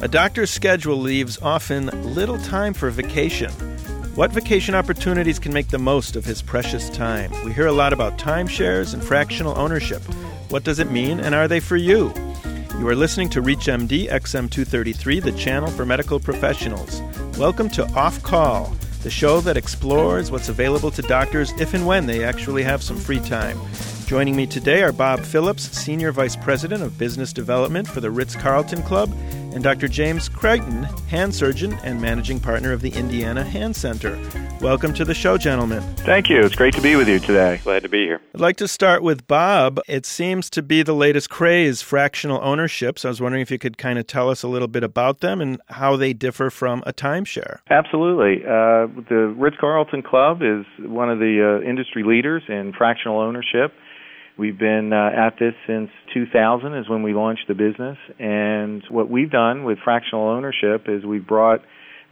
A 0.00 0.06
doctor's 0.06 0.50
schedule 0.50 0.96
leaves 0.96 1.42
often 1.42 1.86
little 2.14 2.38
time 2.38 2.72
for 2.72 2.88
vacation. 2.88 3.50
What 4.14 4.30
vacation 4.30 4.76
opportunities 4.76 5.40
can 5.40 5.52
make 5.52 5.68
the 5.68 5.78
most 5.78 6.14
of 6.14 6.24
his 6.24 6.40
precious 6.40 6.88
time? 6.90 7.32
We 7.44 7.52
hear 7.52 7.66
a 7.66 7.72
lot 7.72 7.92
about 7.92 8.16
timeshares 8.16 8.94
and 8.94 9.02
fractional 9.02 9.58
ownership. 9.58 10.00
What 10.50 10.62
does 10.62 10.78
it 10.78 10.92
mean, 10.92 11.18
and 11.18 11.34
are 11.34 11.48
they 11.48 11.58
for 11.58 11.76
you? 11.76 12.14
You 12.78 12.86
are 12.86 12.94
listening 12.94 13.28
to 13.30 13.42
ReachMD 13.42 14.08
XM233, 14.08 15.20
the 15.20 15.32
channel 15.32 15.68
for 15.68 15.84
medical 15.84 16.20
professionals. 16.20 17.02
Welcome 17.36 17.68
to 17.70 17.84
Off 17.94 18.22
Call, 18.22 18.72
the 19.02 19.10
show 19.10 19.40
that 19.40 19.56
explores 19.56 20.30
what's 20.30 20.48
available 20.48 20.92
to 20.92 21.02
doctors 21.02 21.52
if 21.60 21.74
and 21.74 21.84
when 21.84 22.06
they 22.06 22.22
actually 22.22 22.62
have 22.62 22.84
some 22.84 22.98
free 22.98 23.20
time. 23.20 23.58
Joining 24.06 24.36
me 24.36 24.46
today 24.46 24.80
are 24.82 24.90
Bob 24.90 25.20
Phillips, 25.20 25.64
Senior 25.76 26.12
Vice 26.12 26.34
President 26.34 26.82
of 26.82 26.96
Business 26.96 27.30
Development 27.30 27.86
for 27.86 28.00
the 28.00 28.10
Ritz 28.10 28.34
Carlton 28.34 28.82
Club, 28.82 29.14
and 29.52 29.62
Dr. 29.62 29.88
James 29.88 30.28
Creighton, 30.28 30.84
hand 31.08 31.34
surgeon 31.34 31.72
and 31.84 32.00
managing 32.00 32.40
partner 32.40 32.72
of 32.72 32.80
the 32.80 32.90
Indiana 32.90 33.42
Hand 33.42 33.74
Center. 33.74 34.18
Welcome 34.60 34.92
to 34.94 35.04
the 35.04 35.14
show, 35.14 35.38
gentlemen. 35.38 35.82
Thank 35.98 36.28
you. 36.28 36.40
It's 36.40 36.54
great 36.54 36.74
to 36.74 36.80
be 36.80 36.96
with 36.96 37.08
you 37.08 37.18
today. 37.20 37.60
Glad 37.62 37.82
to 37.84 37.88
be 37.88 38.04
here. 38.04 38.20
I'd 38.34 38.40
like 38.40 38.56
to 38.56 38.68
start 38.68 39.02
with 39.02 39.26
Bob. 39.26 39.80
It 39.86 40.04
seems 40.04 40.50
to 40.50 40.62
be 40.62 40.82
the 40.82 40.94
latest 40.94 41.30
craze, 41.30 41.80
fractional 41.80 42.40
ownership. 42.42 42.98
So 42.98 43.08
I 43.08 43.10
was 43.10 43.20
wondering 43.20 43.42
if 43.42 43.50
you 43.50 43.58
could 43.58 43.78
kind 43.78 43.98
of 43.98 44.06
tell 44.06 44.30
us 44.30 44.42
a 44.42 44.48
little 44.48 44.68
bit 44.68 44.82
about 44.82 45.20
them 45.20 45.40
and 45.40 45.60
how 45.68 45.96
they 45.96 46.12
differ 46.12 46.50
from 46.50 46.82
a 46.86 46.92
timeshare. 46.92 47.58
Absolutely. 47.70 48.44
Uh, 48.44 48.88
the 49.08 49.34
Ritz 49.36 49.56
Carlton 49.60 50.02
Club 50.02 50.42
is 50.42 50.66
one 50.78 51.10
of 51.10 51.18
the 51.18 51.60
uh, 51.62 51.68
industry 51.68 52.02
leaders 52.02 52.42
in 52.48 52.72
fractional 52.76 53.20
ownership. 53.20 53.72
We've 54.38 54.58
been 54.58 54.92
uh, 54.92 55.10
at 55.26 55.34
this 55.40 55.54
since 55.66 55.90
2000 56.14 56.74
is 56.76 56.88
when 56.88 57.02
we 57.02 57.12
launched 57.12 57.48
the 57.48 57.54
business, 57.54 57.98
and 58.20 58.84
what 58.88 59.10
we've 59.10 59.30
done 59.30 59.64
with 59.64 59.78
fractional 59.82 60.28
ownership 60.28 60.86
is 60.86 61.04
we've 61.04 61.26
brought 61.26 61.60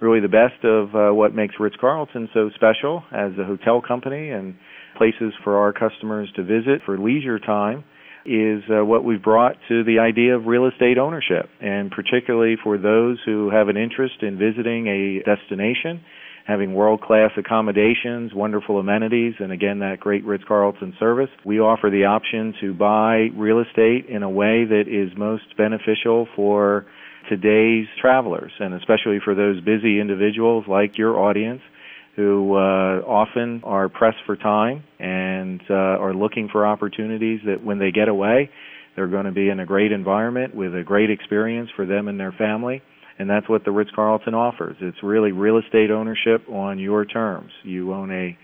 really 0.00 0.18
the 0.18 0.28
best 0.28 0.64
of 0.64 0.94
uh, 0.94 1.14
what 1.14 1.36
makes 1.36 1.54
Ritz 1.60 1.76
Carlton 1.80 2.28
so 2.34 2.50
special 2.56 3.04
as 3.12 3.30
a 3.38 3.44
hotel 3.44 3.80
company 3.80 4.30
and 4.30 4.56
places 4.98 5.34
for 5.44 5.58
our 5.58 5.72
customers 5.72 6.28
to 6.34 6.42
visit 6.42 6.82
for 6.84 6.98
leisure 6.98 7.38
time 7.38 7.84
is 8.24 8.64
uh, 8.68 8.84
what 8.84 9.04
we've 9.04 9.22
brought 9.22 9.54
to 9.68 9.84
the 9.84 10.00
idea 10.00 10.36
of 10.36 10.46
real 10.46 10.66
estate 10.66 10.98
ownership, 10.98 11.48
and 11.60 11.92
particularly 11.92 12.56
for 12.60 12.76
those 12.76 13.18
who 13.24 13.50
have 13.50 13.68
an 13.68 13.76
interest 13.76 14.16
in 14.22 14.36
visiting 14.36 14.88
a 14.88 15.22
destination 15.22 16.02
having 16.46 16.74
world 16.74 17.00
class 17.00 17.32
accommodations, 17.36 18.32
wonderful 18.32 18.78
amenities, 18.78 19.34
and 19.40 19.50
again, 19.50 19.80
that 19.80 19.98
great 19.98 20.24
Ritz 20.24 20.44
Carlton 20.46 20.94
service. 20.98 21.30
We 21.44 21.58
offer 21.58 21.90
the 21.90 22.04
option 22.04 22.54
to 22.60 22.72
buy 22.72 23.28
real 23.36 23.60
estate 23.60 24.06
in 24.08 24.22
a 24.22 24.30
way 24.30 24.64
that 24.64 24.84
is 24.86 25.16
most 25.18 25.56
beneficial 25.56 26.28
for 26.36 26.86
today's 27.28 27.86
travelers, 28.00 28.52
and 28.60 28.74
especially 28.74 29.18
for 29.24 29.34
those 29.34 29.60
busy 29.60 29.98
individuals 29.98 30.64
like 30.68 30.96
your 30.96 31.18
audience 31.18 31.62
who 32.14 32.54
uh, 32.54 33.02
often 33.04 33.60
are 33.64 33.88
pressed 33.88 34.18
for 34.24 34.36
time 34.36 34.84
and 35.00 35.60
uh, 35.68 35.74
are 35.74 36.14
looking 36.14 36.48
for 36.50 36.64
opportunities 36.64 37.40
that 37.44 37.62
when 37.62 37.80
they 37.80 37.90
get 37.90 38.08
away, 38.08 38.48
they're 38.94 39.08
going 39.08 39.26
to 39.26 39.32
be 39.32 39.48
in 39.48 39.58
a 39.58 39.66
great 39.66 39.90
environment 39.90 40.54
with 40.54 40.74
a 40.74 40.82
great 40.82 41.10
experience 41.10 41.68
for 41.74 41.84
them 41.84 42.06
and 42.06 42.18
their 42.18 42.32
family 42.32 42.82
and 43.18 43.28
that's 43.28 43.48
what 43.48 43.64
the 43.64 43.70
Ritz 43.70 43.90
Carlton 43.94 44.34
offers. 44.34 44.76
It's 44.80 45.02
really 45.02 45.32
real 45.32 45.58
estate 45.58 45.90
ownership 45.90 46.48
on 46.48 46.78
your 46.78 47.04
terms. 47.04 47.50
You 47.62 47.92
own 47.92 48.10
a 48.10 48.36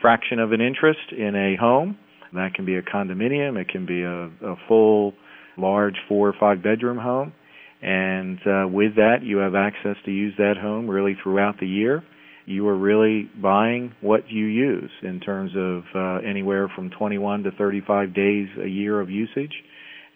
fraction 0.00 0.38
of 0.38 0.52
an 0.52 0.60
interest 0.60 1.12
in 1.16 1.34
a 1.34 1.56
home. 1.56 1.98
That 2.34 2.54
can 2.54 2.66
be 2.66 2.76
a 2.76 2.82
condominium. 2.82 3.58
It 3.58 3.68
can 3.68 3.86
be 3.86 4.02
a, 4.02 4.26
a 4.52 4.56
full, 4.68 5.14
large 5.56 5.96
four 6.08 6.28
or 6.28 6.34
five 6.38 6.62
bedroom 6.62 6.98
home. 6.98 7.32
And 7.80 8.38
uh, 8.40 8.68
with 8.68 8.96
that, 8.96 9.18
you 9.22 9.38
have 9.38 9.54
access 9.54 9.96
to 10.04 10.10
use 10.10 10.34
that 10.36 10.54
home 10.60 10.88
really 10.88 11.16
throughout 11.22 11.58
the 11.60 11.66
year. 11.66 12.02
You 12.44 12.66
are 12.68 12.76
really 12.76 13.30
buying 13.40 13.92
what 14.00 14.28
you 14.30 14.46
use 14.46 14.90
in 15.02 15.20
terms 15.20 15.52
of 15.56 15.82
uh, 15.94 16.26
anywhere 16.26 16.70
from 16.74 16.90
21 16.90 17.44
to 17.44 17.50
35 17.52 18.14
days 18.14 18.48
a 18.62 18.66
year 18.66 19.00
of 19.00 19.10
usage 19.10 19.52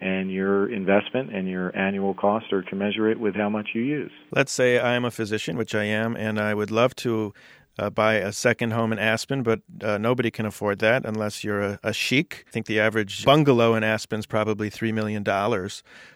and 0.02 0.32
your 0.32 0.68
investment 0.72 1.34
and 1.34 1.48
your 1.48 1.74
annual 1.76 2.12
cost 2.12 2.52
are 2.52 2.62
commensurate 2.62 3.20
with 3.20 3.36
how 3.36 3.48
much 3.48 3.68
you 3.72 3.82
use. 3.82 4.10
Let's 4.32 4.50
say 4.50 4.80
I 4.80 4.94
am 4.94 5.04
a 5.04 5.12
physician, 5.12 5.56
which 5.56 5.74
I 5.74 5.84
am, 5.84 6.16
and 6.16 6.40
I 6.40 6.54
would 6.54 6.72
love 6.72 6.96
to 6.96 7.32
uh, 7.78 7.91
buy 7.91 8.15
a 8.15 8.33
second 8.33 8.72
home 8.72 8.93
in 8.93 8.99
Aspen, 8.99 9.43
but 9.43 9.60
uh, 9.83 9.99
nobody 9.99 10.31
can 10.31 10.47
afford 10.47 10.78
that 10.81 11.05
unless 11.05 11.43
you're 11.43 11.60
a, 11.60 11.81
a 11.83 11.93
sheik. 11.93 12.44
I 12.49 12.50
think 12.50 12.66
the 12.66 12.81
average 12.81 13.25
bungalow 13.25 13.75
in 13.75 13.83
Aspen 13.84 14.21
is 14.21 14.27
probably 14.27 14.71
$3 14.71 14.93
million. 14.93 15.25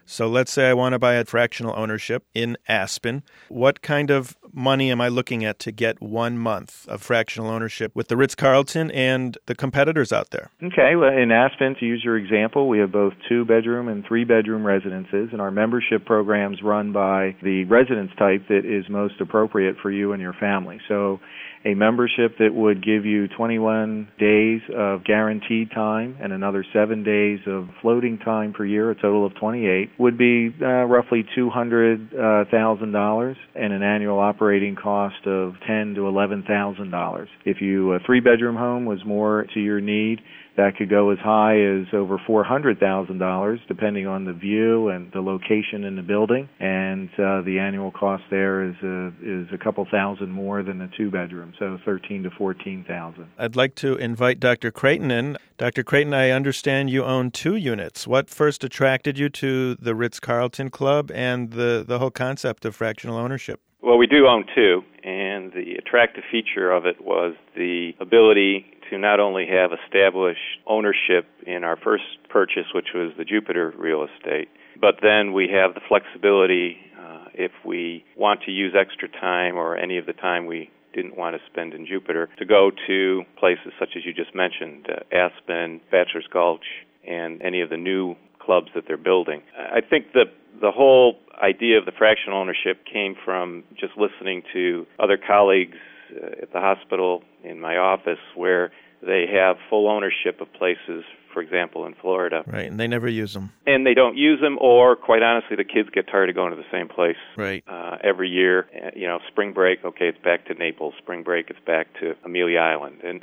So 0.05 0.28
let's 0.28 0.53
say 0.53 0.69
I 0.69 0.75
want 0.75 0.93
to 0.93 0.99
buy 0.99 1.15
a 1.15 1.25
fractional 1.25 1.75
ownership 1.77 2.25
in 2.34 2.56
Aspen. 2.69 3.22
What 3.49 3.83
kind 3.83 4.11
of 4.11 4.37
money 4.53 4.91
am 4.91 5.00
I 5.00 5.09
looking 5.09 5.45
at 5.45 5.59
to 5.61 5.72
get 5.72 6.00
one 6.00 6.39
month 6.39 6.87
of 6.89 7.03
fractional 7.03 7.50
ownership 7.50 7.91
with 7.95 8.09
the 8.09 8.16
Ritz 8.16 8.34
Carlton 8.34 8.91
and 8.93 9.37
the 9.47 9.55
competitors 9.55 10.12
out 10.12 10.31
there? 10.31 10.50
Okay, 10.62 10.95
well, 10.95 11.12
in 11.12 11.33
Aspen, 11.33 11.75
to 11.81 11.87
use 11.87 12.03
your 12.05 12.16
example, 12.16 12.69
we 12.69 12.78
have 12.78 12.93
both 12.93 13.15
two 13.28 13.45
bedroom 13.45 13.89
and 13.89 14.05
three 14.06 14.25
bedroom 14.25 14.65
residences, 14.65 15.31
and 15.33 15.41
our 15.41 15.50
membership 15.50 16.05
programs 16.05 16.62
run 16.62 16.93
by 16.93 17.34
the 17.43 17.65
residence 17.65 18.12
type 18.19 18.47
that 18.49 18.65
is 18.65 18.89
most 18.89 19.21
appropriate 19.21 19.77
for 19.83 19.91
you 19.91 20.12
and 20.12 20.22
your 20.22 20.34
family. 20.34 20.81
So 20.89 21.21
a 21.66 21.75
membership 21.75 22.38
that 22.38 22.54
would 22.54 22.82
give 22.84 23.04
you 23.04 23.27
21 23.28 24.09
days 24.19 24.62
of 24.75 25.04
guaranteed 25.04 25.71
time 25.75 26.16
and 26.22 26.32
another 26.32 26.65
seven 26.72 27.03
days 27.03 27.41
of 27.47 27.69
floating 27.82 28.19
time 28.19 28.53
per 28.53 28.65
year, 28.65 28.93
a 28.93 28.94
total 28.94 29.27
of 29.27 29.34
28, 29.34 29.91
would 29.99 30.16
be 30.16 30.54
uh, 30.62 30.84
roughly 30.84 31.27
$200,000 31.37 33.37
and 33.56 33.72
an 33.72 33.82
annual 33.82 34.21
operating 34.21 34.77
cost 34.77 35.27
of 35.27 35.54
ten 35.66 35.94
to 35.94 36.03
$11,000. 36.03 37.27
If 37.44 37.60
you 37.60 37.94
a 37.94 37.98
three 38.06 38.21
bedroom 38.21 38.54
home 38.54 38.84
was 38.84 39.04
more 39.04 39.44
to 39.54 39.60
your 39.60 39.81
need, 39.81 40.21
that 40.56 40.77
could 40.77 40.91
go 40.91 41.11
as 41.11 41.19
high 41.19 41.61
as 41.61 41.87
over 41.93 42.19
$400,000 42.19 43.59
depending 43.69 44.06
on 44.06 44.25
the 44.25 44.33
view 44.33 44.89
and 44.89 45.11
the 45.12 45.21
location 45.21 45.84
in 45.84 45.97
the 45.97 46.03
building 46.03 46.49
and 46.61 47.09
uh, 47.15 47.43
the 47.43 47.59
annual 47.61 47.91
cost 47.91 48.22
there 48.31 48.65
is 48.65 48.75
a, 48.83 49.09
is 49.22 49.47
a 49.53 49.59
couple 49.62 49.87
thousand 49.91 50.31
more 50.31 50.62
than 50.62 50.81
a 50.81 50.89
two 50.97 51.11
bedroom 51.11 51.53
so 51.59 51.78
13 51.84 52.22
to 52.25 52.31
14,000. 52.31 53.27
I'd 53.39 53.56
like 53.56 53.75
to 53.77 53.97
invite 53.97 54.41
Dr. 54.41 54.71
Creighton 54.71 55.11
in. 55.11 55.37
Dr. 55.59 55.83
Creighton, 55.83 56.12
I 56.12 56.31
understand 56.31 56.91
you 56.91 57.05
own 57.05 57.31
two 57.31 57.56
units. 57.56 58.06
What 58.06 58.28
first 58.28 58.62
attracted 58.62 59.19
you 59.19 59.28
to 59.31 59.75
the 59.77 59.95
Ritz-Carlton 59.95 60.71
Club 60.71 61.11
and 61.15 61.53
the 61.53 61.84
the 61.87 61.99
whole 61.99 62.11
concept 62.11 62.65
of 62.65 62.75
fractional 62.77 63.16
ownership? 63.16 63.61
Well, 63.83 63.99
we 63.99 64.06
do 64.06 64.27
own 64.27 64.45
two, 64.55 64.83
and 65.05 65.53
the 65.53 65.77
attractive 65.78 66.25
feature 66.31 66.71
of 66.71 66.87
it 66.87 67.00
was 67.00 67.34
the 67.55 67.93
ability 68.00 68.66
to 68.91 68.98
not 68.98 69.20
only 69.20 69.47
have 69.47 69.70
established 69.72 70.60
ownership 70.66 71.26
in 71.47 71.64
our 71.64 71.76
first 71.76 72.04
purchase, 72.28 72.66
which 72.74 72.88
was 72.94 73.12
the 73.19 73.24
Jupiter 73.24 73.72
real 73.76 74.04
estate, 74.04 74.48
but 74.80 74.97
then 75.02 75.32
we 75.32 75.48
have 75.48 75.74
the 75.74 75.80
flexibility 75.88 76.76
uh, 76.98 77.26
if 77.34 77.52
we 77.64 78.04
want 78.16 78.42
to 78.42 78.50
use 78.50 78.74
extra 78.78 79.08
time 79.08 79.56
or 79.56 79.76
any 79.76 79.98
of 79.98 80.06
the 80.06 80.12
time 80.12 80.47
we 80.47 80.70
didn't 80.94 81.16
want 81.16 81.36
to 81.36 81.42
spend 81.50 81.74
in 81.74 81.86
Jupiter 81.86 82.28
to 82.38 82.44
go 82.44 82.70
to 82.86 83.22
places 83.38 83.72
such 83.78 83.91
as 83.97 84.04
you 84.04 84.12
just 84.12 84.34
mentioned, 84.34 84.88
uh, 84.88 85.14
Aspen, 85.14 85.80
Bachelor's 85.91 86.26
Gulch, 86.32 86.64
and 87.06 87.41
any 87.42 87.60
of 87.60 87.70
the 87.70 87.76
new 87.76 88.16
clubs 88.41 88.68
that 88.74 88.84
they're 88.86 88.97
building. 88.97 89.42
I 89.56 89.80
think 89.80 90.12
the 90.12 90.24
the 90.60 90.70
whole 90.70 91.18
idea 91.42 91.78
of 91.78 91.84
the 91.84 91.92
fractional 91.92 92.38
ownership 92.38 92.84
came 92.91 93.14
from 93.24 93.62
just 93.78 93.92
listening 93.98 94.42
to 94.54 94.86
other 94.98 95.18
colleagues 95.18 95.76
uh, 96.11 96.43
at 96.43 96.53
the 96.53 96.61
hospital 96.61 97.22
in 97.44 97.61
my 97.61 97.77
office 97.77 98.19
where 98.34 98.71
they 99.03 99.27
have 99.33 99.56
full 99.69 99.89
ownership 99.89 100.41
of 100.41 100.53
places 100.55 101.05
for 101.33 101.43
example 101.43 101.87
in 101.87 101.94
Florida 101.94 102.43
right 102.47 102.71
and 102.71 102.81
they 102.81 102.89
never 102.89 103.09
use 103.09 103.34
them 103.34 103.53
and 103.67 103.87
they 103.87 103.94
don't 103.94 104.16
use 104.16 104.41
them 104.41 104.59
or 104.61 104.97
quite 104.97 105.22
honestly 105.22 105.56
the 105.56 105.65
kids 105.65 105.89
get 105.93 106.06
tired 106.06 106.28
of 106.28 106.34
going 106.34 106.51
to 106.51 106.57
the 106.57 106.71
same 106.72 106.89
place 106.89 107.16
right 107.36 107.63
uh, 107.69 107.98
every 108.03 108.28
year 108.28 108.66
uh, 108.75 108.91
you 108.95 109.07
know 109.07 109.19
spring 109.28 109.53
break 109.53 109.84
okay 109.84 110.09
it's 110.09 110.22
back 110.22 110.47
to 110.47 110.54
Naples 110.54 110.95
spring 110.98 111.22
break 111.22 111.51
it's 111.51 111.60
back 111.66 111.89
to 112.01 112.15
Amelia 112.25 112.59
Island 112.59 113.03
and 113.04 113.22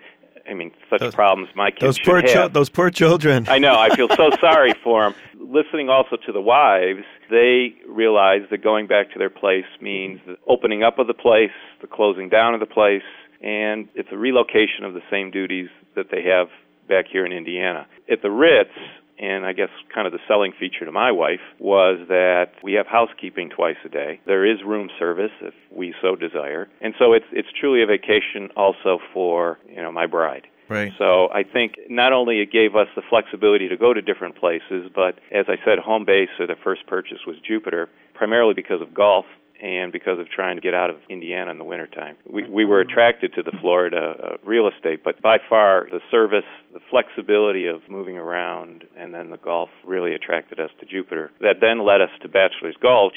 I 0.50 0.54
mean, 0.54 0.72
such 0.90 1.00
those, 1.00 1.16
problems 1.16 1.50
my 1.56 1.72
kids 1.72 1.82
those 1.82 2.00
poor 2.00 2.22
have. 2.28 2.54
those 2.54 2.70
poor 2.70 2.90
children. 2.90 3.48
I 3.48 3.60
know. 3.60 3.76
I 3.80 3.96
feel 3.96 4.10
so 4.10 4.30
sorry 4.42 4.74
for 4.84 5.04
them. 5.04 5.16
Listening 5.44 5.90
also 5.90 6.16
to 6.26 6.32
the 6.32 6.42
wives, 6.42 7.04
they 7.30 7.76
realize 7.88 8.42
that 8.50 8.64
going 8.64 8.88
back 8.88 9.12
to 9.12 9.20
their 9.20 9.30
place 9.30 9.66
means 9.82 10.20
the 10.26 10.36
opening 10.48 10.84
up 10.84 11.00
of 11.00 11.08
the 11.08 11.14
place, 11.14 11.52
the 11.82 11.88
closing 11.88 12.30
down 12.30 12.54
of 12.54 12.60
the 12.60 12.66
place, 12.66 13.04
and 13.42 13.90
it's 13.94 14.10
a 14.12 14.18
relocation 14.18 14.86
of 14.86 14.94
the 14.94 15.02
same 15.12 15.32
duties 15.32 15.68
that 15.96 16.08
they 16.12 16.24
have 16.24 16.48
back 16.88 17.06
here 17.12 17.26
in 17.26 17.32
Indiana. 17.32 17.86
At 18.10 18.22
the 18.22 18.32
Ritz, 18.32 18.72
and 19.20 19.46
I 19.46 19.54
guess 19.54 19.70
kind 19.94 20.08
of 20.08 20.14
the 20.14 20.20
selling 20.28 20.54
feature 20.60 20.86
to 20.86 20.92
my 20.92 21.12
wife 21.12 21.44
was 21.60 22.00
that 22.08 22.52
we 22.64 22.74
have 22.74 22.88
housekeeping 22.88 23.50
twice 23.50 23.78
a 23.86 23.90
day. 23.90 24.20
There 24.26 24.50
is 24.50 24.60
room 24.66 24.90
service 24.98 25.32
if 25.42 25.54
we 25.72 25.94
so 26.02 26.16
desire. 26.16 26.68
And 26.82 26.94
so 26.98 27.14
it's 27.14 27.26
it's 27.32 27.48
truly 27.60 27.84
a 27.84 27.86
vacation 27.86 28.50
also 28.58 29.00
for, 29.14 29.60
you 29.70 29.82
know, 29.82 29.92
my 29.92 30.08
bride. 30.08 30.48
Right. 30.74 30.92
So 30.98 31.30
I 31.32 31.44
think 31.44 31.76
not 31.90 32.14
only 32.14 32.40
it 32.40 32.52
gave 32.52 32.76
us 32.76 32.88
the 32.96 33.04
flexibility 33.10 33.70
to 33.70 33.78
go 33.78 33.94
to 33.94 34.02
different 34.02 34.36
places, 34.36 34.90
but 34.94 35.20
as 35.32 35.46
I 35.48 35.58
said, 35.64 35.80
home 35.80 36.04
base 36.06 36.30
or 36.40 36.48
the 36.48 36.56
first 36.64 36.88
purchase 36.88 37.20
was 37.28 37.36
Jupiter, 37.48 37.90
primarily 38.14 38.54
because 38.54 38.82
of 38.82 38.94
golf 38.94 39.26
and 39.62 39.92
because 39.92 40.20
of 40.20 40.28
trying 40.30 40.56
to 40.56 40.62
get 40.62 40.74
out 40.74 40.90
of 40.90 40.98
Indiana 41.10 41.52
in 41.52 41.58
the 41.58 41.64
wintertime. 41.64 42.18
We, 42.30 42.50
we 42.50 42.66
were 42.66 42.82
attracted 42.82 43.34
to 43.36 43.44
the 43.44 43.54
Florida 43.62 44.16
uh, 44.22 44.38
real 44.44 44.68
estate, 44.68 45.04
but 45.04 45.22
by 45.22 45.38
far 45.48 45.88
the 45.92 46.02
service, 46.12 46.44
the 46.74 46.82
flexibility 46.90 47.68
of 47.68 47.82
moving 47.88 48.18
around, 48.18 48.84
and 48.98 49.14
then 49.14 49.30
the 49.30 49.38
golf 49.38 49.70
really 49.86 50.14
attracted 50.14 50.60
us 50.60 50.72
to 50.80 50.86
Jupiter. 50.86 51.32
That 51.40 51.58
then 51.62 51.86
led 51.86 52.02
us 52.02 52.10
to 52.24 52.28
Bachelor's 52.28 52.76
Gulch, 52.82 53.16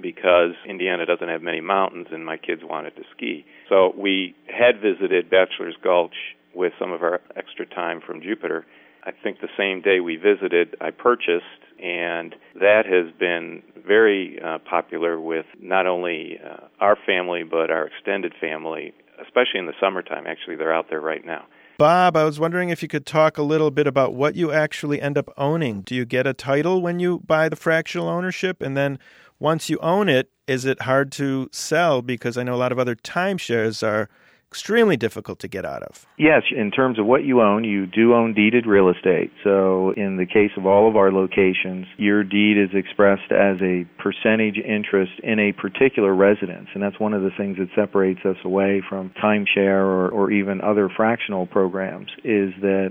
because 0.00 0.52
Indiana 0.66 1.04
doesn't 1.04 1.28
have 1.28 1.42
many 1.42 1.60
mountains 1.60 2.06
and 2.10 2.24
my 2.24 2.38
kids 2.38 2.62
wanted 2.64 2.96
to 2.96 3.02
ski. 3.14 3.44
So 3.68 3.92
we 3.94 4.34
had 4.46 4.80
visited 4.80 5.28
Bachelor's 5.28 5.76
Gulch 5.82 6.14
with 6.54 6.72
some 6.78 6.92
of 6.92 7.02
our 7.02 7.20
extra 7.36 7.66
time 7.66 8.00
from 8.04 8.20
Jupiter. 8.22 8.66
I 9.04 9.10
think 9.10 9.40
the 9.40 9.48
same 9.56 9.82
day 9.82 10.00
we 10.00 10.16
visited, 10.16 10.76
I 10.80 10.90
purchased, 10.90 11.44
and 11.82 12.34
that 12.54 12.82
has 12.86 13.12
been 13.18 13.62
very 13.84 14.38
uh, 14.42 14.58
popular 14.58 15.20
with 15.20 15.46
not 15.60 15.86
only 15.86 16.38
uh, 16.38 16.68
our 16.80 16.96
family 17.04 17.42
but 17.42 17.70
our 17.70 17.86
extended 17.86 18.32
family, 18.40 18.94
especially 19.20 19.58
in 19.58 19.66
the 19.66 19.74
summertime. 19.80 20.26
Actually, 20.26 20.56
they're 20.56 20.74
out 20.74 20.86
there 20.88 21.00
right 21.00 21.24
now. 21.24 21.44
Bob, 21.78 22.16
I 22.16 22.22
was 22.22 22.38
wondering 22.38 22.68
if 22.68 22.80
you 22.80 22.88
could 22.88 23.06
talk 23.06 23.38
a 23.38 23.42
little 23.42 23.72
bit 23.72 23.88
about 23.88 24.14
what 24.14 24.36
you 24.36 24.52
actually 24.52 25.00
end 25.00 25.18
up 25.18 25.32
owning. 25.36 25.80
Do 25.80 25.96
you 25.96 26.04
get 26.04 26.28
a 26.28 26.34
title 26.34 26.80
when 26.80 27.00
you 27.00 27.20
buy 27.26 27.48
the 27.48 27.56
fractional 27.56 28.08
ownership? 28.08 28.62
And 28.62 28.76
then 28.76 29.00
once 29.40 29.68
you 29.68 29.78
own 29.80 30.08
it, 30.08 30.30
is 30.46 30.64
it 30.64 30.82
hard 30.82 31.10
to 31.12 31.48
sell? 31.50 32.00
Because 32.00 32.38
I 32.38 32.44
know 32.44 32.54
a 32.54 32.56
lot 32.56 32.70
of 32.70 32.78
other 32.78 32.94
timeshares 32.94 33.82
are 33.82 34.08
extremely 34.52 34.98
difficult 34.98 35.38
to 35.38 35.48
get 35.48 35.64
out 35.64 35.82
of. 35.82 36.06
Yes, 36.18 36.42
in 36.54 36.70
terms 36.70 36.98
of 36.98 37.06
what 37.06 37.24
you 37.24 37.40
own, 37.40 37.64
you 37.64 37.86
do 37.86 38.12
own 38.12 38.34
deeded 38.34 38.66
real 38.66 38.90
estate. 38.90 39.32
So, 39.42 39.94
in 39.96 40.18
the 40.18 40.26
case 40.26 40.50
of 40.58 40.66
all 40.66 40.90
of 40.90 40.94
our 40.94 41.10
locations, 41.10 41.86
your 41.96 42.22
deed 42.22 42.58
is 42.58 42.68
expressed 42.74 43.32
as 43.32 43.56
a 43.62 43.86
percentage 43.96 44.58
interest 44.58 45.12
in 45.22 45.38
a 45.38 45.52
particular 45.52 46.14
residence. 46.14 46.68
And 46.74 46.82
that's 46.82 47.00
one 47.00 47.14
of 47.14 47.22
the 47.22 47.30
things 47.34 47.56
that 47.56 47.68
separates 47.74 48.20
us 48.26 48.36
away 48.44 48.82
from 48.86 49.10
timeshare 49.24 49.80
or, 49.80 50.10
or 50.10 50.30
even 50.30 50.60
other 50.60 50.90
fractional 50.94 51.46
programs 51.46 52.10
is 52.22 52.52
that 52.60 52.90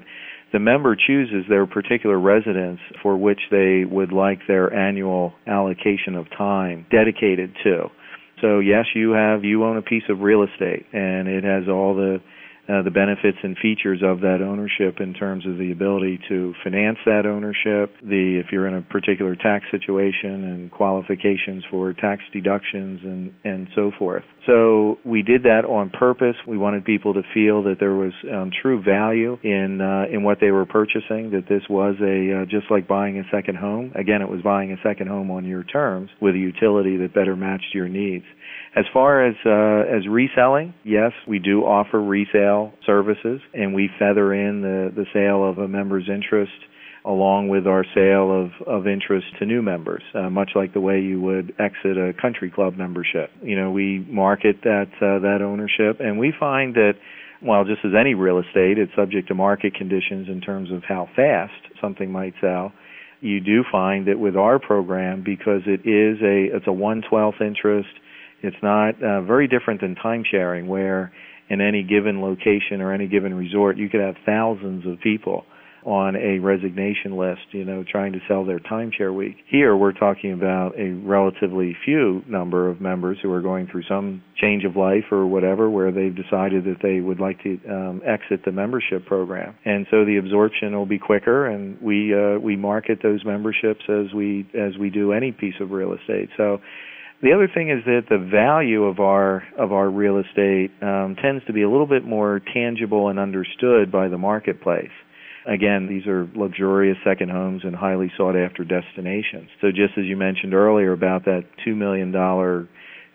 the 0.52 0.60
member 0.60 0.96
chooses 0.96 1.46
their 1.48 1.68
particular 1.68 2.19
residence 2.19 2.80
for 3.04 3.16
which 3.16 3.40
they 3.52 3.86
would 3.86 4.12
like 4.12 4.40
their 4.48 4.74
annual 4.74 5.34
allocation 5.46 6.16
of 6.16 6.25
time 6.36 6.88
dedicated 6.90 7.54
to. 7.64 7.86
So 8.42 8.60
yes, 8.60 8.86
you 8.96 9.12
have 9.12 9.44
you 9.44 9.64
own 9.64 9.78
a 9.78 9.82
piece 9.82 10.04
of 10.10 10.20
real 10.22 10.44
estate, 10.44 10.86
and 10.92 11.28
it 11.28 11.44
has 11.44 11.70
all 11.70 11.96
the 11.96 12.22
uh, 12.69 12.84
the 12.84 12.92
benefits 12.92 13.38
and 13.44 13.58
features 13.58 14.02
of 14.04 14.22
that 14.22 14.40
ownership 14.42 15.00
in 15.00 15.13
terms 15.13 15.46
of 15.48 15.58
the 15.58 15.72
ability 15.72 16.19
to 16.30 16.54
finance 16.63 16.98
that 17.06 17.25
ownership, 17.25 17.94
the 18.04 18.40
if 18.44 18.52
you're 18.52 18.68
in 18.68 18.75
a 18.75 18.81
particular 18.81 19.36
tax 19.36 19.66
situation 19.72 20.44
and 20.46 20.72
qualifications 20.72 21.63
for 21.72 21.94
tax 21.94 22.22
deductions 22.31 23.00
and 23.04 23.34
and 23.44 23.68
so 23.75 23.92
forth. 23.98 24.24
So 24.46 25.00
we 25.04 25.24
did 25.24 25.44
that 25.44 25.66
on 25.66 25.90
purpose. 25.90 26.36
We 26.48 26.58
wanted 26.58 26.86
people 26.86 27.13
to 27.16 27.22
feel 27.34 27.63
that 27.63 27.78
there 27.80 27.96
was 27.96 28.13
um, 28.31 28.52
true 28.62 28.81
value 28.81 29.38
in 29.44 29.81
uh, 29.81 30.14
in 30.14 30.24
what 30.24 30.38
they 30.40 30.52
were 30.52 30.66
purchasing. 30.66 31.31
That 31.31 31.50
this 31.50 31.64
was 31.69 31.96
a 32.02 32.42
uh, 32.42 32.46
just 32.46 32.69
like 32.69 32.88
buying 32.88 33.18
a 33.18 33.24
second 33.31 33.57
home. 33.57 33.92
Again, 33.96 34.22
it 34.22 34.30
was 34.30 34.42
buying 34.42 34.72
a 34.72 34.78
second 34.84 35.07
home 35.07 35.31
on 35.31 35.46
your 35.46 35.64
terms 35.64 36.10
with 36.22 36.36
a 36.36 36.40
utility 36.40 36.98
that 36.98 37.14
better 37.14 37.36
matched 37.36 37.74
your 37.74 37.88
needs. 37.88 38.25
As 38.75 38.86
far 38.94 39.25
as 39.25 39.36
uh, 39.46 39.98
as 39.98 40.07
reselling, 40.07 40.74
yes, 40.84 41.12
we 41.28 41.40
do 41.40 41.64
offer 41.64 42.02
resale 42.02 42.50
services, 42.86 43.39
and 43.53 43.74
we 43.74 43.89
feather 44.00 44.33
in 44.33 44.62
the 44.62 44.80
the 45.00 45.06
sale 45.13 45.42
of 45.50 45.57
a 45.57 45.68
member's 45.68 46.07
interest 46.09 46.59
along 47.03 47.50
with 47.50 47.65
our 47.65 47.83
sale 47.95 48.30
of, 48.30 48.50
of 48.68 48.86
interest 48.86 49.25
to 49.39 49.45
new 49.45 49.62
members, 49.62 50.03
uh, 50.13 50.30
much 50.30 50.51
like 50.53 50.71
the 50.74 50.80
way 50.80 51.00
you 51.00 51.19
would 51.19 51.51
exit 51.57 51.98
a 51.98 52.13
country 52.21 52.51
club 52.51 52.77
membership. 52.77 53.31
You 53.42 53.56
know, 53.59 53.71
we 53.71 54.06
market 54.07 54.57
that 54.63 54.92
uh, 55.01 55.18
that 55.27 55.39
ownership, 55.42 56.00
and 56.00 56.19
we 56.19 56.31
find 56.39 56.75
that 56.75 56.94
while 57.39 57.65
just 57.65 57.81
as 57.83 57.94
any 58.00 58.13
real 58.13 58.38
estate, 58.38 58.77
it's 58.77 58.94
subject 58.95 59.27
to 59.30 59.36
market 59.36 59.74
conditions 59.74 60.27
in 60.27 60.42
terms 60.42 60.69
of 60.71 60.83
how 60.88 61.09
fast 61.15 61.62
something 61.81 62.12
might 62.12 62.36
sell. 62.39 62.71
You 63.19 63.39
do 63.39 63.63
find 63.71 64.07
that 64.07 64.19
with 64.19 64.36
our 64.36 64.59
program, 64.59 65.24
because 65.24 65.62
it 65.65 65.81
is 65.89 66.21
a 66.21 66.56
it's 66.56 66.68
a 66.68 66.74
one 66.89 67.01
twelfth 67.09 67.42
interest 67.42 67.94
it's 68.44 68.57
not 68.63 69.01
uh, 69.04 69.21
very 69.21 69.47
different 69.47 69.81
than 69.81 69.95
time 69.95 70.24
sharing, 70.30 70.68
where 70.68 71.12
in 71.51 71.59
any 71.59 71.83
given 71.83 72.21
location 72.21 72.80
or 72.80 72.94
any 72.94 73.07
given 73.07 73.33
resort, 73.33 73.75
you 73.75 73.89
could 73.89 74.00
have 74.00 74.15
thousands 74.25 74.86
of 74.88 75.01
people 75.01 75.44
on 75.83 76.15
a 76.15 76.39
resignation 76.39 77.18
list, 77.18 77.42
you 77.51 77.65
know, 77.65 77.83
trying 77.83 78.13
to 78.13 78.19
sell 78.27 78.45
their 78.45 78.59
timeshare 78.59 79.13
week. 79.13 79.36
Here, 79.50 79.75
we're 79.75 79.92
talking 79.92 80.31
about 80.31 80.80
a 80.80 80.92
relatively 80.92 81.75
few 81.83 82.21
number 82.27 82.69
of 82.69 82.80
members 82.80 83.18
who 83.21 83.33
are 83.33 83.42
going 83.42 83.68
through 83.68 83.83
some 83.89 84.24
change 84.39 84.63
of 84.63 84.75
life 84.75 85.06
or 85.12 85.25
whatever, 85.25 85.69
where 85.69 85.92
they've 85.92 86.15
decided 86.15 86.63
that 86.65 86.77
they 86.81 87.01
would 87.01 87.19
like 87.19 87.42
to 87.44 87.59
um, 87.68 88.01
exit 88.06 88.45
the 88.45 88.51
membership 88.51 89.06
program, 89.06 89.56
and 89.65 89.88
so 89.92 90.06
the 90.06 90.18
absorption 90.18 90.74
will 90.74 90.86
be 90.86 91.00
quicker. 91.00 91.47
And 91.47 91.81
we 91.81 92.13
uh, 92.13 92.39
we 92.39 92.56
market 92.56 93.00
those 93.04 93.25
memberships 93.25 93.81
as 93.89 94.13
we 94.13 94.47
as 94.54 94.77
we 94.80 94.89
do 94.89 95.12
any 95.12 95.31
piece 95.31 95.56
of 95.59 95.71
real 95.71 95.94
estate. 95.94 96.30
So 96.38 96.59
the 97.21 97.33
other 97.33 97.47
thing 97.53 97.69
is 97.69 97.83
that 97.85 98.03
the 98.09 98.18
value 98.18 98.83
of 98.83 99.00
our 99.00 99.44
of 99.57 99.71
our 99.71 99.89
real 99.89 100.18
estate 100.18 100.71
um, 100.81 101.15
tends 101.21 101.45
to 101.45 101.53
be 101.53 101.62
a 101.62 101.69
little 101.69 101.88
bit 101.88 102.03
more 102.03 102.41
tangible 102.53 103.09
and 103.09 103.19
understood 103.19 103.91
by 103.91 104.07
the 104.07 104.18
marketplace. 104.18 104.91
Again, 105.47 105.88
these 105.88 106.06
are 106.07 106.27
luxurious 106.35 106.97
second 107.03 107.31
homes 107.31 107.62
and 107.63 107.75
highly 107.75 108.12
sought 108.15 108.35
after 108.35 108.63
destinations. 108.63 109.50
So 109.59 109.69
just 109.69 109.97
as 109.97 110.06
you 110.06 110.15
mentioned 110.15 110.53
earlier 110.53 110.91
about 110.91 111.25
that 111.25 111.45
two 111.63 111.75
million 111.75 112.12
dollar 112.12 112.68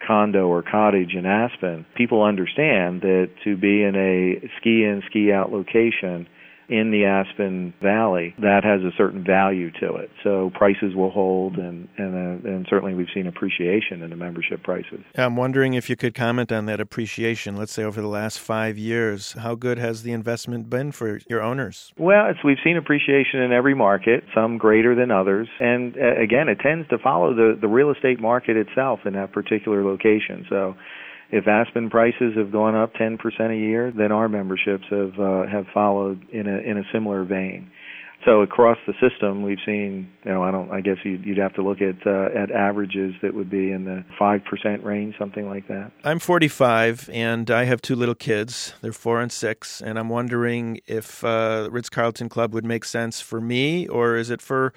condo 0.06 0.46
or 0.46 0.62
cottage 0.62 1.14
in 1.14 1.26
Aspen, 1.26 1.86
people 1.96 2.22
understand 2.22 3.02
that 3.02 3.30
to 3.44 3.56
be 3.56 3.82
in 3.82 3.94
a 3.96 4.46
ski 4.58 4.84
in, 4.84 5.02
ski 5.08 5.32
out 5.32 5.52
location 5.52 6.28
in 6.68 6.90
the 6.90 7.04
Aspen 7.04 7.72
Valley, 7.82 8.34
that 8.38 8.64
has 8.64 8.80
a 8.82 8.90
certain 8.96 9.24
value 9.24 9.70
to 9.80 9.96
it. 9.96 10.10
So 10.22 10.50
prices 10.54 10.94
will 10.94 11.10
hold, 11.10 11.56
and 11.56 11.88
and, 11.96 12.14
uh, 12.14 12.48
and 12.48 12.66
certainly 12.68 12.94
we've 12.94 13.08
seen 13.14 13.26
appreciation 13.26 14.02
in 14.02 14.10
the 14.10 14.16
membership 14.16 14.62
prices. 14.62 15.00
I'm 15.16 15.36
wondering 15.36 15.74
if 15.74 15.88
you 15.88 15.96
could 15.96 16.14
comment 16.14 16.52
on 16.52 16.66
that 16.66 16.80
appreciation. 16.80 17.56
Let's 17.56 17.72
say 17.72 17.84
over 17.84 18.00
the 18.00 18.08
last 18.08 18.38
five 18.40 18.76
years, 18.76 19.32
how 19.34 19.54
good 19.54 19.78
has 19.78 20.02
the 20.02 20.12
investment 20.12 20.68
been 20.68 20.92
for 20.92 21.20
your 21.28 21.42
owners? 21.42 21.92
Well, 21.98 22.26
it's, 22.30 22.42
we've 22.44 22.58
seen 22.64 22.76
appreciation 22.76 23.40
in 23.40 23.52
every 23.52 23.74
market, 23.74 24.24
some 24.34 24.58
greater 24.58 24.94
than 24.94 25.10
others, 25.10 25.48
and 25.60 25.96
uh, 25.96 26.20
again, 26.20 26.48
it 26.48 26.58
tends 26.60 26.88
to 26.88 26.98
follow 26.98 27.34
the 27.34 27.56
the 27.60 27.68
real 27.68 27.90
estate 27.90 28.20
market 28.20 28.56
itself 28.56 29.00
in 29.04 29.14
that 29.14 29.32
particular 29.32 29.84
location. 29.84 30.46
So 30.48 30.74
if 31.30 31.48
Aspen 31.48 31.90
prices 31.90 32.34
have 32.36 32.52
gone 32.52 32.74
up 32.74 32.94
10% 32.94 33.18
a 33.50 33.56
year, 33.56 33.92
then 33.96 34.12
our 34.12 34.28
memberships 34.28 34.84
have 34.90 35.18
uh, 35.18 35.46
have 35.46 35.66
followed 35.74 36.24
in 36.30 36.46
a 36.46 36.58
in 36.58 36.78
a 36.78 36.82
similar 36.92 37.24
vein. 37.24 37.70
So 38.24 38.40
across 38.40 38.78
the 38.88 38.94
system, 38.94 39.42
we've 39.42 39.60
seen, 39.64 40.08
you 40.24 40.32
know, 40.32 40.42
I 40.42 40.50
don't, 40.50 40.68
I 40.72 40.80
guess 40.80 40.96
you'd, 41.04 41.24
you'd 41.24 41.38
have 41.38 41.54
to 41.54 41.62
look 41.62 41.78
at 41.80 42.04
uh, 42.04 42.28
at 42.36 42.50
averages 42.50 43.14
that 43.22 43.34
would 43.34 43.48
be 43.48 43.70
in 43.70 43.84
the 43.84 44.04
five 44.18 44.44
percent 44.44 44.82
range, 44.82 45.14
something 45.16 45.48
like 45.48 45.68
that. 45.68 45.92
I'm 46.02 46.18
45, 46.18 47.08
and 47.12 47.48
I 47.50 47.64
have 47.64 47.80
two 47.80 47.94
little 47.94 48.16
kids. 48.16 48.74
They're 48.80 48.92
four 48.92 49.20
and 49.20 49.30
six, 49.30 49.80
and 49.80 49.96
I'm 49.96 50.08
wondering 50.08 50.80
if 50.86 51.22
uh, 51.22 51.68
Ritz 51.70 51.88
Carlton 51.88 52.28
Club 52.28 52.52
would 52.52 52.64
make 52.64 52.84
sense 52.84 53.20
for 53.20 53.40
me, 53.40 53.86
or 53.86 54.16
is 54.16 54.30
it 54.30 54.42
for 54.42 54.72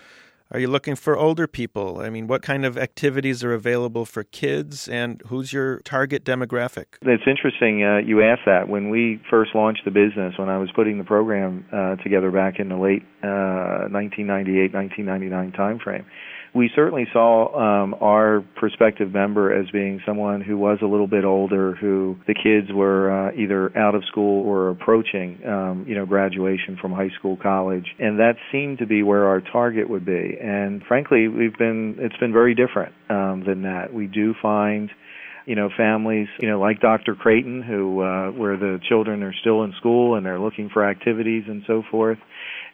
are 0.51 0.59
you 0.59 0.67
looking 0.67 0.95
for 0.95 1.15
older 1.15 1.47
people? 1.47 1.99
I 2.01 2.09
mean, 2.09 2.27
what 2.27 2.41
kind 2.41 2.65
of 2.65 2.77
activities 2.77 3.43
are 3.43 3.53
available 3.53 4.05
for 4.05 4.23
kids, 4.23 4.87
and 4.87 5.21
who's 5.27 5.53
your 5.53 5.79
target 5.81 6.23
demographic? 6.23 6.85
It's 7.01 7.23
interesting 7.27 7.83
uh, 7.83 7.97
you 7.97 8.23
asked 8.23 8.45
that. 8.45 8.67
When 8.67 8.89
we 8.89 9.21
first 9.29 9.51
launched 9.53 9.85
the 9.85 9.91
business, 9.91 10.33
when 10.37 10.49
I 10.49 10.57
was 10.57 10.69
putting 10.75 10.97
the 10.97 11.03
program 11.03 11.65
uh, 11.71 11.95
together 11.97 12.31
back 12.31 12.59
in 12.59 12.69
the 12.69 12.77
late 12.77 13.03
uh, 13.23 13.89
1998, 13.93 14.73
1999 14.73 15.51
timeframe, 15.51 16.05
we 16.53 16.69
certainly 16.75 17.05
saw 17.13 17.83
um, 17.83 17.95
our 18.01 18.43
prospective 18.55 19.13
member 19.13 19.53
as 19.53 19.69
being 19.69 20.01
someone 20.05 20.41
who 20.41 20.57
was 20.57 20.79
a 20.81 20.85
little 20.85 21.07
bit 21.07 21.23
older, 21.23 21.75
who 21.75 22.17
the 22.27 22.33
kids 22.33 22.71
were 22.73 23.11
uh, 23.11 23.31
either 23.35 23.75
out 23.77 23.95
of 23.95 24.03
school 24.05 24.45
or 24.45 24.69
approaching, 24.69 25.39
um, 25.45 25.85
you 25.87 25.95
know, 25.95 26.05
graduation 26.05 26.77
from 26.81 26.91
high 26.91 27.11
school, 27.17 27.37
college, 27.41 27.85
and 27.99 28.19
that 28.19 28.35
seemed 28.51 28.79
to 28.79 28.87
be 28.87 29.03
where 29.03 29.27
our 29.27 29.41
target 29.41 29.89
would 29.89 30.05
be. 30.05 30.37
And 30.41 30.81
frankly, 30.87 31.27
we've 31.27 31.57
been 31.57 31.97
it's 31.99 32.17
been 32.17 32.33
very 32.33 32.55
different 32.55 32.93
um, 33.09 33.43
than 33.45 33.63
that. 33.63 33.93
We 33.93 34.07
do 34.07 34.33
find 34.41 34.89
you 35.45 35.55
know 35.55 35.69
families 35.75 36.27
you 36.39 36.47
know 36.47 36.59
like 36.59 36.79
Dr. 36.79 37.15
Creighton 37.15 37.63
who 37.63 38.01
uh 38.01 38.31
where 38.31 38.55
the 38.55 38.79
children 38.87 39.23
are 39.23 39.33
still 39.41 39.63
in 39.63 39.73
school 39.79 40.15
and 40.15 40.25
they're 40.25 40.39
looking 40.39 40.69
for 40.69 40.87
activities 40.87 41.45
and 41.47 41.63
so 41.65 41.81
forth 41.89 42.19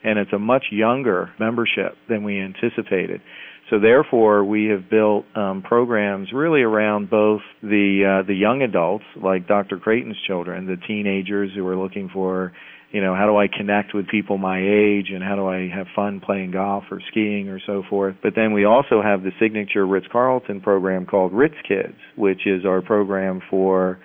and 0.03 0.19
it's 0.19 0.33
a 0.33 0.39
much 0.39 0.65
younger 0.71 1.31
membership 1.39 1.95
than 2.09 2.23
we 2.23 2.39
anticipated 2.39 3.21
so 3.69 3.79
therefore, 3.79 4.43
we 4.43 4.65
have 4.65 4.89
built 4.89 5.25
um, 5.35 5.63
programs 5.63 6.31
really 6.31 6.61
around 6.61 7.09
both 7.09 7.41
the 7.63 8.21
uh, 8.21 8.27
the 8.27 8.35
young 8.35 8.61
adults, 8.61 9.05
like 9.15 9.47
Dr. 9.47 9.79
Creighton's 9.79 10.17
children, 10.27 10.67
the 10.67 10.77
teenagers 10.87 11.51
who 11.55 11.65
are 11.67 11.75
looking 11.75 12.09
for 12.13 12.53
you 12.95 13.01
know, 13.01 13.13
how 13.13 13.25
do 13.25 13.35
I 13.35 13.47
connect 13.47 13.93
with 13.93 14.07
people 14.07 14.37
my 14.37 14.57
age 14.57 15.07
and 15.13 15.21
how 15.21 15.35
do 15.35 15.47
I 15.47 15.67
have 15.67 15.87
fun 15.93 16.21
playing 16.25 16.51
golf 16.51 16.85
or 16.89 17.01
skiing 17.11 17.49
or 17.49 17.59
so 17.65 17.83
forth. 17.89 18.15
But 18.23 18.35
then 18.37 18.53
we 18.53 18.63
also 18.63 19.01
have 19.01 19.21
the 19.21 19.31
signature 19.37 19.85
Ritz 19.85 20.05
Carlton 20.09 20.61
program 20.61 21.05
called 21.05 21.33
Ritz 21.33 21.55
Kids, 21.67 21.97
which 22.15 22.47
is 22.47 22.65
our 22.65 22.81
program 22.81 23.41
for 23.49 23.99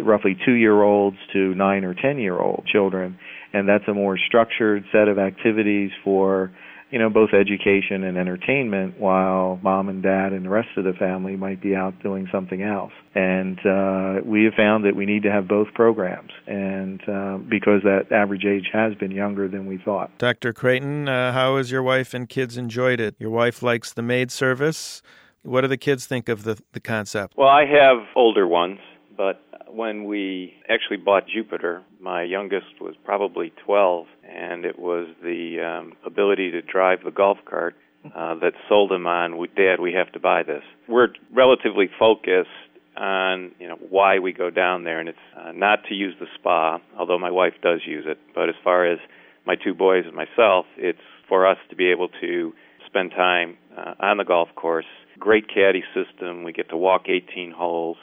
roughly 0.00 0.36
two 0.46 0.52
year 0.52 0.80
olds 0.80 1.16
to 1.32 1.52
nine 1.56 1.84
or 1.84 1.94
ten 1.94 2.18
year 2.18 2.38
old 2.38 2.64
children. 2.70 3.18
And 3.52 3.68
that's 3.68 3.88
a 3.88 3.94
more 3.94 4.16
structured 4.28 4.84
set 4.92 5.08
of 5.08 5.18
activities 5.18 5.90
for 6.04 6.52
you 6.90 6.98
know, 6.98 7.10
both 7.10 7.30
education 7.34 8.02
and 8.04 8.16
entertainment 8.16 8.98
while 8.98 9.58
mom 9.62 9.88
and 9.88 10.02
dad 10.02 10.32
and 10.32 10.44
the 10.44 10.48
rest 10.48 10.68
of 10.76 10.84
the 10.84 10.94
family 10.94 11.36
might 11.36 11.60
be 11.60 11.74
out 11.74 11.94
doing 12.02 12.28
something 12.32 12.62
else. 12.62 12.92
And 13.14 13.58
uh, 13.66 14.20
we 14.24 14.44
have 14.44 14.54
found 14.54 14.84
that 14.84 14.96
we 14.96 15.04
need 15.04 15.22
to 15.24 15.30
have 15.30 15.46
both 15.48 15.68
programs, 15.74 16.30
and 16.46 17.00
uh, 17.08 17.38
because 17.38 17.82
that 17.82 18.12
average 18.12 18.44
age 18.44 18.68
has 18.72 18.94
been 18.94 19.10
younger 19.10 19.48
than 19.48 19.66
we 19.66 19.78
thought. 19.78 20.16
Dr. 20.18 20.52
Creighton, 20.52 21.08
uh, 21.08 21.32
how 21.32 21.56
has 21.56 21.70
your 21.70 21.82
wife 21.82 22.14
and 22.14 22.28
kids 22.28 22.56
enjoyed 22.56 23.00
it? 23.00 23.16
Your 23.18 23.30
wife 23.30 23.62
likes 23.62 23.92
the 23.92 24.02
maid 24.02 24.30
service. 24.30 25.02
What 25.42 25.62
do 25.62 25.68
the 25.68 25.76
kids 25.76 26.06
think 26.06 26.28
of 26.28 26.44
the, 26.44 26.60
the 26.72 26.80
concept? 26.80 27.34
Well, 27.36 27.48
I 27.48 27.64
have 27.64 28.06
older 28.16 28.46
ones, 28.46 28.78
but 29.18 29.42
when 29.68 30.04
we 30.04 30.54
actually 30.70 30.96
bought 30.96 31.24
Jupiter, 31.26 31.82
my 32.00 32.22
youngest 32.22 32.80
was 32.80 32.94
probably 33.04 33.52
12, 33.66 34.06
and 34.24 34.64
it 34.64 34.78
was 34.78 35.08
the 35.20 35.58
um, 35.60 35.92
ability 36.06 36.52
to 36.52 36.62
drive 36.62 37.00
the 37.04 37.10
golf 37.10 37.38
cart 37.44 37.74
uh, 38.14 38.36
that 38.36 38.52
sold 38.68 38.92
him 38.92 39.08
on, 39.08 39.32
Dad, 39.56 39.80
we 39.82 39.92
have 39.92 40.12
to 40.12 40.20
buy 40.20 40.44
this. 40.44 40.62
We're 40.88 41.08
relatively 41.34 41.90
focused 41.98 42.48
on 42.96 43.52
you 43.60 43.68
know 43.68 43.76
why 43.90 44.20
we 44.20 44.32
go 44.32 44.50
down 44.50 44.84
there, 44.84 45.00
and 45.00 45.08
it's 45.08 45.18
uh, 45.36 45.52
not 45.52 45.80
to 45.88 45.94
use 45.94 46.14
the 46.20 46.26
spa, 46.36 46.78
although 46.98 47.18
my 47.18 47.30
wife 47.30 47.54
does 47.62 47.80
use 47.86 48.04
it. 48.06 48.18
But 48.34 48.48
as 48.48 48.54
far 48.62 48.86
as 48.86 48.98
my 49.46 49.56
two 49.56 49.74
boys 49.74 50.04
and 50.06 50.14
myself, 50.14 50.66
it's 50.76 50.98
for 51.28 51.46
us 51.46 51.58
to 51.70 51.76
be 51.76 51.90
able 51.90 52.08
to 52.20 52.52
spend 52.86 53.10
time 53.10 53.56
uh, 53.76 53.94
on 54.00 54.16
the 54.16 54.24
golf 54.24 54.48
course. 54.54 54.86
Great 55.18 55.48
caddy 55.48 55.82
system. 55.92 56.44
We 56.44 56.52
get 56.52 56.70
to 56.70 56.76
walk 56.76 57.08
18 57.08 57.52
holes 57.52 57.96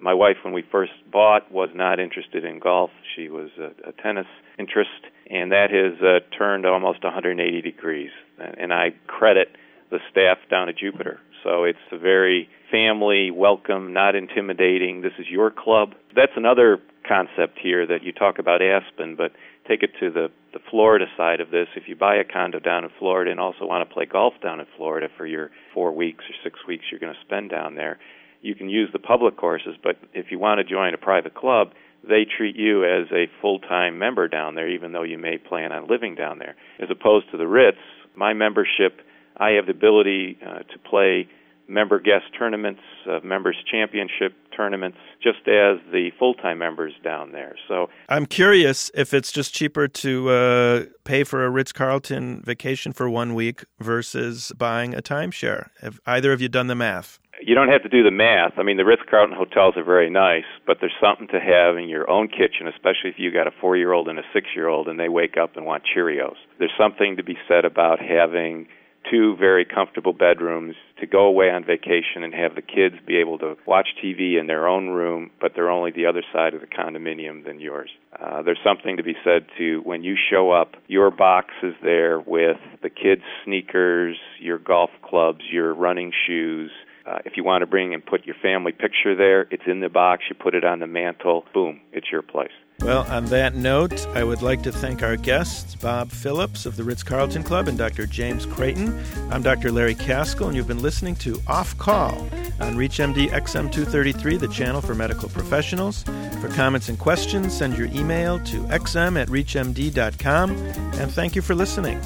my 0.00 0.14
wife, 0.14 0.36
when 0.44 0.54
we 0.54 0.62
first 0.70 0.92
bought, 1.10 1.50
was 1.50 1.68
not 1.74 2.00
interested 2.00 2.44
in 2.44 2.58
golf. 2.58 2.90
She 3.16 3.28
was 3.28 3.50
a, 3.58 3.88
a 3.88 3.92
tennis 4.02 4.26
interest, 4.58 4.90
and 5.30 5.52
that 5.52 5.70
has 5.70 6.00
uh, 6.02 6.36
turned 6.36 6.66
almost 6.66 7.02
180 7.02 7.60
degrees. 7.62 8.10
And 8.38 8.72
I 8.72 8.94
credit 9.06 9.48
the 9.90 9.98
staff 10.10 10.38
down 10.50 10.68
at 10.68 10.78
Jupiter. 10.78 11.20
So 11.44 11.64
it's 11.64 11.78
a 11.90 11.98
very 11.98 12.48
family, 12.70 13.30
welcome, 13.30 13.92
not 13.92 14.14
intimidating. 14.14 15.02
This 15.02 15.12
is 15.18 15.26
your 15.28 15.50
club. 15.50 15.94
That's 16.14 16.32
another 16.36 16.78
concept 17.06 17.58
here 17.62 17.86
that 17.86 18.02
you 18.02 18.12
talk 18.12 18.38
about 18.38 18.62
Aspen, 18.62 19.16
but 19.16 19.32
take 19.68 19.82
it 19.82 19.90
to 20.00 20.10
the 20.10 20.28
the 20.52 20.60
Florida 20.70 21.06
side 21.16 21.40
of 21.40 21.50
this. 21.50 21.68
If 21.76 21.84
you 21.88 21.96
buy 21.96 22.16
a 22.16 22.24
condo 22.24 22.58
down 22.58 22.84
in 22.84 22.90
Florida 22.98 23.30
and 23.30 23.40
also 23.40 23.66
want 23.66 23.88
to 23.88 23.92
play 23.92 24.04
golf 24.04 24.34
down 24.42 24.60
in 24.60 24.66
Florida 24.76 25.08
for 25.16 25.26
your 25.26 25.50
four 25.72 25.92
weeks 25.92 26.24
or 26.28 26.34
six 26.44 26.58
weeks 26.68 26.84
you're 26.90 27.00
going 27.00 27.14
to 27.14 27.20
spend 27.24 27.50
down 27.50 27.74
there, 27.74 27.98
you 28.42 28.54
can 28.54 28.68
use 28.68 28.90
the 28.92 28.98
public 28.98 29.36
courses, 29.36 29.76
but 29.82 29.96
if 30.12 30.26
you 30.30 30.38
want 30.38 30.58
to 30.58 30.64
join 30.64 30.92
a 30.92 30.98
private 30.98 31.34
club, 31.34 31.68
they 32.02 32.24
treat 32.24 32.56
you 32.56 32.84
as 32.84 33.06
a 33.12 33.26
full 33.40 33.60
time 33.60 33.98
member 33.98 34.28
down 34.28 34.56
there, 34.56 34.68
even 34.68 34.92
though 34.92 35.04
you 35.04 35.18
may 35.18 35.38
plan 35.38 35.72
on 35.72 35.86
living 35.88 36.14
down 36.14 36.38
there. 36.38 36.56
As 36.80 36.88
opposed 36.90 37.30
to 37.30 37.38
the 37.38 37.46
Ritz, 37.46 37.78
my 38.16 38.32
membership, 38.32 39.00
I 39.36 39.50
have 39.50 39.66
the 39.66 39.72
ability 39.72 40.38
uh, 40.44 40.58
to 40.58 40.78
play 40.90 41.28
member 41.68 42.00
guest 42.00 42.24
tournaments, 42.36 42.80
uh, 43.08 43.20
members 43.22 43.56
championship 43.70 44.34
tournaments, 44.54 44.98
just 45.22 45.38
as 45.46 45.78
the 45.92 46.10
full 46.18 46.34
time 46.34 46.58
members 46.58 46.92
down 47.04 47.30
there. 47.32 47.54
So 47.68 47.88
I'm 48.08 48.26
curious 48.26 48.90
if 48.94 49.14
it's 49.14 49.30
just 49.30 49.54
cheaper 49.54 49.86
to 49.86 50.30
uh, 50.30 50.84
pay 51.04 51.22
for 51.24 51.44
a 51.44 51.50
Ritz 51.50 51.72
Carlton 51.72 52.42
vacation 52.44 52.92
for 52.92 53.08
one 53.08 53.34
week 53.34 53.64
versus 53.78 54.52
buying 54.56 54.94
a 54.94 55.00
timeshare. 55.00 55.70
Have 55.80 56.00
either 56.06 56.32
of 56.32 56.40
you 56.40 56.48
done 56.48 56.66
the 56.66 56.74
math? 56.74 57.20
You 57.40 57.54
don't 57.54 57.68
have 57.68 57.82
to 57.82 57.88
do 57.88 58.02
the 58.02 58.10
math. 58.10 58.52
I 58.58 58.62
mean, 58.62 58.76
the 58.76 58.84
Ritz 58.84 59.02
Carlton 59.08 59.36
hotels 59.36 59.74
are 59.76 59.84
very 59.84 60.10
nice, 60.10 60.44
but 60.66 60.78
there's 60.80 60.94
something 61.00 61.28
to 61.28 61.40
have 61.40 61.76
in 61.76 61.88
your 61.88 62.08
own 62.10 62.28
kitchen, 62.28 62.68
especially 62.68 63.10
if 63.10 63.18
you 63.18 63.32
got 63.32 63.46
a 63.46 63.52
four 63.60 63.76
year 63.76 63.92
old 63.92 64.08
and 64.08 64.18
a 64.18 64.22
six 64.32 64.48
year 64.54 64.68
old 64.68 64.88
and 64.88 64.98
they 64.98 65.08
wake 65.08 65.36
up 65.36 65.56
and 65.56 65.64
want 65.64 65.82
Cheerios. 65.84 66.36
There's 66.58 66.72
something 66.78 67.16
to 67.16 67.24
be 67.24 67.36
said 67.48 67.64
about 67.64 67.98
having 68.00 68.68
two 69.10 69.34
very 69.36 69.64
comfortable 69.64 70.12
bedrooms 70.12 70.76
to 71.00 71.06
go 71.06 71.26
away 71.26 71.50
on 71.50 71.64
vacation 71.64 72.22
and 72.22 72.32
have 72.32 72.54
the 72.54 72.62
kids 72.62 72.94
be 73.04 73.16
able 73.16 73.36
to 73.38 73.56
watch 73.66 73.88
TV 74.02 74.38
in 74.38 74.46
their 74.46 74.68
own 74.68 74.90
room, 74.90 75.30
but 75.40 75.52
they're 75.54 75.70
only 75.70 75.90
the 75.90 76.06
other 76.06 76.22
side 76.32 76.54
of 76.54 76.60
the 76.60 76.68
condominium 76.68 77.44
than 77.44 77.58
yours. 77.58 77.90
Uh, 78.20 78.42
there's 78.42 78.60
something 78.62 78.96
to 78.96 79.02
be 79.02 79.16
said 79.24 79.44
to 79.58 79.80
when 79.80 80.04
you 80.04 80.16
show 80.30 80.52
up, 80.52 80.76
your 80.86 81.10
box 81.10 81.48
is 81.64 81.74
there 81.82 82.20
with 82.20 82.58
the 82.82 82.90
kids' 82.90 83.22
sneakers, 83.44 84.16
your 84.38 84.58
golf 84.58 84.90
clubs, 85.02 85.40
your 85.50 85.74
running 85.74 86.12
shoes 86.26 86.70
uh, 87.06 87.18
if 87.24 87.36
you 87.36 87.44
want 87.44 87.62
to 87.62 87.66
bring 87.66 87.94
and 87.94 88.04
put 88.04 88.24
your 88.24 88.36
family 88.40 88.72
picture 88.72 89.14
there, 89.16 89.42
it's 89.50 89.64
in 89.66 89.80
the 89.80 89.88
box. 89.88 90.24
You 90.28 90.36
put 90.36 90.54
it 90.54 90.64
on 90.64 90.80
the 90.80 90.86
mantle. 90.86 91.44
Boom, 91.52 91.80
it's 91.92 92.10
your 92.10 92.22
place. 92.22 92.50
Well, 92.80 93.06
on 93.08 93.26
that 93.26 93.54
note, 93.54 94.06
I 94.08 94.24
would 94.24 94.42
like 94.42 94.62
to 94.64 94.72
thank 94.72 95.04
our 95.04 95.16
guests, 95.16 95.76
Bob 95.76 96.10
Phillips 96.10 96.66
of 96.66 96.76
the 96.76 96.82
Ritz 96.82 97.04
Carlton 97.04 97.44
Club 97.44 97.68
and 97.68 97.78
Dr. 97.78 98.06
James 98.06 98.44
Creighton. 98.44 99.00
I'm 99.30 99.40
Dr. 99.40 99.70
Larry 99.70 99.94
Kaskel, 99.94 100.48
and 100.48 100.56
you've 100.56 100.66
been 100.66 100.82
listening 100.82 101.14
to 101.16 101.40
Off 101.46 101.78
Call 101.78 102.12
on 102.60 102.76
ReachMD 102.76 103.28
XM233, 103.30 104.40
the 104.40 104.48
channel 104.48 104.80
for 104.80 104.96
medical 104.96 105.28
professionals. 105.28 106.02
For 106.40 106.48
comments 106.48 106.88
and 106.88 106.98
questions, 106.98 107.56
send 107.56 107.78
your 107.78 107.86
email 107.88 108.40
to 108.46 108.62
xm 108.64 109.20
at 109.20 109.28
reachmd.com. 109.28 110.50
And 110.50 111.10
thank 111.12 111.36
you 111.36 111.42
for 111.42 111.54
listening. 111.54 112.00